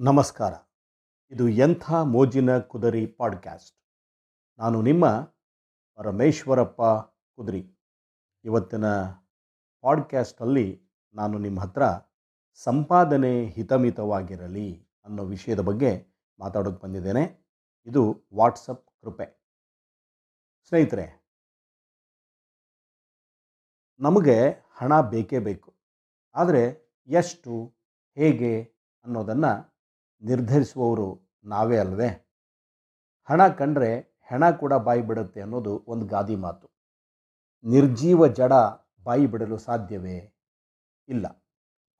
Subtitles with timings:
[0.00, 0.52] ನಮಸ್ಕಾರ.
[1.30, 3.78] ಇದು ಎಂಥ ಮೋಜಿನ ಕುದರಿ ಪಾಡ್ಕ್ಯಾಸ್ಟ್.
[4.58, 5.20] ನಾನು ನಿಮ್ಮ
[5.94, 6.82] ಪರಮೇಶ್ವರಪ್ಪ
[7.34, 7.78] ಕುದರಿ.
[8.44, 8.84] ಇವತ್ತಿನ
[9.80, 10.82] ಪಾಡ್ಕ್ಯಾಸ್ಟಲ್ಲಿ
[11.14, 11.82] ನಾನು ನಿಮ್ಮ ಹತ್ರ
[12.54, 16.06] ಸಂಪಾದನೆ ಹಿತಮಿತವಾಗಿರಲಿ ಅನ್ನೋ ವಿಷಯದ ಬಗ್ಗೆ
[16.38, 17.46] ಮಾತಾಡೋಕ್ಕೆ ಬಂದಿದ್ದೇನೆ.
[17.86, 19.46] ಇದು ವಾಟ್ಸಪ್ ಕೃಪೆ.
[20.68, 21.26] ಸ್ನೇಹಿತರೆ,
[24.00, 25.74] ನಮಗೆ ಹಣ ಬೇಕೇ ಬೇಕು.
[26.34, 27.76] ಆದರೆ ಎಷ್ಟು,
[28.14, 28.62] ಹೇಗೆ
[29.04, 29.73] ಅನ್ನೋದನ್ನು
[30.22, 32.08] ನಿರ್ಧರಿಸುವವರು ನಾವೇ ಅಲ್ವೇ?
[33.30, 36.70] ಹಣ ಕಂಡ್ರೆ ಹೆಣ ಕೂಡ ಬಾಯಿ ಬಿಡುತ್ತೆ ಅನ್ನೋದು ಒಂದು ಗಾದಿ ಮಾತು.
[37.64, 38.52] ನಿರ್ಜೀವ ಜಡ
[39.04, 40.34] ಬಾಯಿ ಬಿಡಲು ಸಾಧ್ಯವೇ
[41.08, 41.26] ಇಲ್ಲ.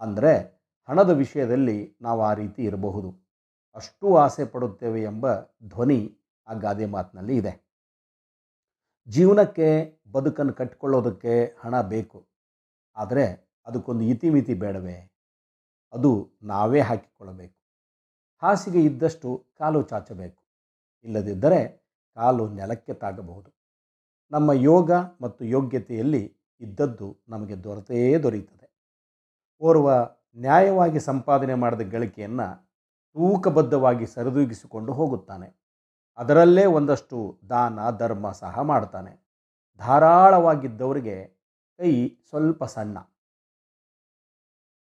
[0.00, 3.24] ಅಂದರೆ ಹಣದ ವಿಷಯದಲ್ಲಿ ನಾವು ಆ ರೀತಿ ಇರಬಹುದು.
[3.74, 7.64] ಅಷ್ಟು ಆಸೆ ಪಡುತ್ತೇವೆ ಎಂಬ ಧ್ವನಿ ಆ ಗಾದೆ ಮಾತಿನಲ್ಲಿ ಇದೆ.
[9.08, 12.28] ಜೀವನಕ್ಕೆ ಬದುಕನ್ನು ಕಟ್ಟಿಕೊಳ್ಳೋದಕ್ಕೆ ಹಣ ಬೇಕು.
[12.96, 15.10] ಆದರೆ ಅದಕ್ಕೊಂದು ಇತಿಮಿತಿ ಬೇಡವೇ?
[15.92, 17.13] ಅದು ನಾವೇ ಹಾಕಿಕೊಳ್ಳಬೇಕು
[18.44, 20.42] ಹಾಸಿಗೆ ಇದ್ದಷ್ಟು ಕಾಲು ಚಾಚಬೇಕು.
[21.04, 23.54] ಇಲ್ಲದಿದ್ದರೆ ಕಾಲು ನೆಲಕ್ಕೆ ತಾಗಬಹುದು.
[24.30, 28.70] ನಮ್ಮ ಯೋಗ ಮತ್ತು ಯೋಗ್ಯತೆಯಲ್ಲಿ ಇದ್ದದ್ದು ನಮಗೆ ದೊರೆತೇ ದೊರೆಯುತ್ತದೆ.
[29.60, 29.90] ಓರ್ವ
[30.36, 32.68] ನ್ಯಾಯವಾಗಿ ಸಂಪಾದನೆ ಮಾಡಿದ ಗಳಿಕೆಯನ್ನು
[33.14, 35.56] ತೂಕಬದ್ಧವಾಗಿ ಸರಿದೂಗಿಸಿಕೊಂಡು ಹೋಗುತ್ತಾನೆ.
[36.16, 39.24] ಅದರಲ್ಲೇ ಒಂದಷ್ಟು ದಾನ, ಧರ್ಮ ಸಹ ಮಾಡ್ತಾನೆ.
[39.78, 41.26] ಧಾರಾಳವಾಗಿದ್ದವರಿಗೆ
[41.78, 42.98] ಕೈ ಸ್ವಲ್ಪ ಸಣ್ಣ.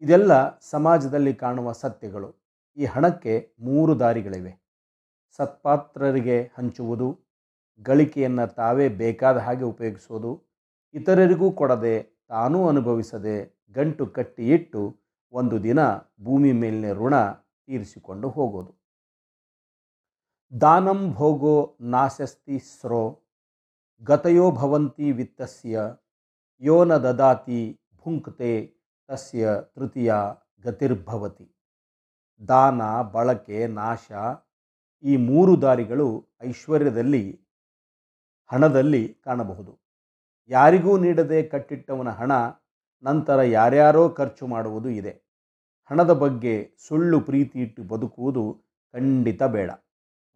[0.00, 2.41] ಇದೆಲ್ಲ ಸಮಾಜದಲ್ಲಿ ಕಾಣುವ ಸತ್ಯಗಳು.
[2.76, 4.52] ಈ ಹಣಕ್ಕೆ ಮೂರು ದಾರಿಗಳಿವೆ.
[5.36, 7.18] ಸತ್ಪಾತ್ರರಿಗೆ ಹಂಚುವುದು,
[7.82, 10.30] ಗಳಿಕೆಯನ್ನು ತಾವೇ ಬೇಕಾದ ಹಾಗೆ ಉಪಯೋಗಿಸೋದು,
[10.94, 13.36] ಇತರರಿಗೂ ಕೊಡದೆ ತಾನೂ ಅನುಭವಿಸದೆ
[13.72, 14.96] ಗಂಟು ಕಟ್ಟಿ ಇಟ್ಟು
[15.32, 15.78] ಒಂದು ದಿನ
[16.22, 17.14] ಭೂಮಿ ಮೇಲಿನ ಋಣ
[17.66, 18.72] ತೀರಿಸಿಕೊಂಡು ಹೋಗೋದು.
[20.60, 23.22] ದಾನಂ ಭೋಗೋ ನಾಶಸ್ತಿ ಸ್ರೋ,
[24.02, 25.80] ಗತಯೋ ಭವಂತಿ ವಿತ್ತಸ್ಯ
[26.60, 28.52] ಯೋನ ದದಾತಿ ಭುಂಕ್ತೆ,
[29.08, 30.14] ತಸ್ಯ ತೃತೀಯ
[30.62, 31.61] ಗತಿರ್ಭವತಿ.
[32.48, 34.12] ದಾನ, ಬಳಕೆ, ನಾಶ
[35.02, 37.40] ಈ ಮೂರು ದಾರಿಗಳು ಐಶ್ವರ್ಯದಲ್ಲಿ,
[38.52, 39.80] ಹಣದಲ್ಲಿ ಕಾಣಬಹುದು.
[40.48, 42.32] ಯಾರಿಗೂ ನೀಡದೆ ಕಟ್ಟಿಟ್ಟವನ ಹಣ
[43.02, 45.22] ನಂತರ ಯಾರ್ಯಾರೋ ಖರ್ಚು ಮಾಡುವುದು ಇದೆ.
[45.90, 49.70] ಹಣದ ಬಗ್ಗೆ ಸುಳ್ಳು ಪ್ರೀತಿ ಇಟ್ಟು ಬದುಕುವುದು ಖಂಡಿತ ಬೇಡ.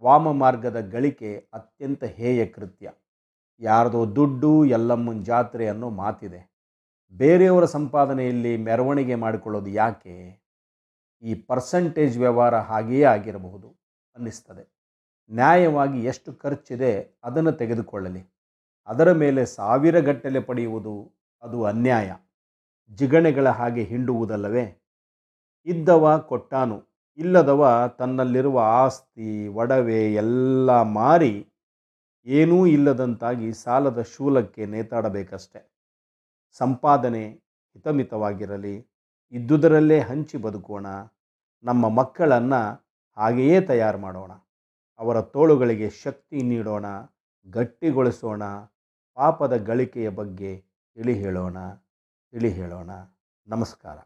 [0.05, 2.93] ವಾಮ ಮಾರ್ಗದ ಗಳಿಕೆ ಅತ್ಯಂತ ಹೇಯ ಕೃತ್ಯ.
[3.61, 6.57] ಯಾರದೋ ದುಡ್ಡು ಎಲ್ಲಮ್ಮನ ಜಾತ್ರೆ ಅನ್ನೋ ಮಾತಿದೆ.
[7.13, 10.46] ಬೇರೆಯವರ ಸಂಪಾದನೆಯಲ್ಲಿ ಮೆರವಣಿಗೆ ಮಾಡಿಕೊಳ್ಳೋದು ಯಾಕೆ?
[11.23, 13.69] ಈ ಪರ್ಸಂಟೇಜ್ ವ್ಯವಹಾರ ಹಾಗೆಯೇ ಆಗಿರಬಹುದು,
[14.17, 14.65] ಅನ್ನಿಸ್ತದೆ.
[15.31, 16.93] ನ್ಯಾಯವಾಗಿ ಎಷ್ಟು ಖರ್ಚಿದೆ
[17.25, 18.23] ಅದನ್ನು ತೆಗೆದುಕೊಳ್ಳಲಿ.
[18.87, 21.13] ಅದರ ಮೇಲೆ ಸಾವಿರ ಗಟ್ಟಲೆ ಪಡೆಯುವುದು
[21.43, 22.13] ಅದು ಅನ್ಯಾಯ.
[22.95, 24.83] ಜಿಗಣೆಗಳ ಹಾಗೆ ಹಿಂಡುವುದಲ್ಲವೇ?
[25.67, 26.77] ಇದ್ದವ ಕೊಟ್ಟಾನು,
[27.17, 31.35] ಇಲ್ಲದವ ತನ್ನಲ್ಲಿರುವ ಆಸ್ತಿ, ಒಡವೆ ಎಲ್ಲ ಮಾರಿ
[32.27, 35.61] ಏನೂ ಇಲ್ಲದಂತಾಗಿ ಸಾಲದ ಶೂಲಕ್ಕೆ ನೇತಾಡಬೇಕಷ್ಟೆ.
[36.53, 37.25] ಸಂಪಾದನೆ
[37.75, 38.96] ಹಿತಮಿತವಾಗಿರಲಿ
[39.33, 40.87] ಇದ್ದುದರಲ್ಲೇ ಹಂಚಿ ಬದುಕೋಣ,
[41.65, 42.61] ನಮ್ಮ ಮಕ್ಕಳನ್ನು
[43.17, 44.33] ಹಾಗೆಯೇ ತಯಾರು ಮಾಡೋಣ,
[44.99, 46.87] ಅವರ ತೋಳುಗಳಿಗೆ ಶಕ್ತಿ ನೀಡೋಣ,
[47.47, 48.43] ಗಟ್ಟಿಗೊಳಿಸೋಣ,
[49.17, 50.53] ಪಾಪದ ಗಳಿಕೆಯ ಬಗ್ಗೆ
[50.97, 51.59] ತಿಳಿ ಹೇಳೋಣ
[52.33, 52.91] ತಿಳಿ ಹೇಳೋಣ.
[53.47, 53.99] ನಮಸ್ಕಾರ.